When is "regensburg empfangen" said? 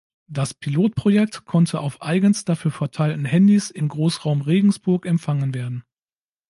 4.41-5.53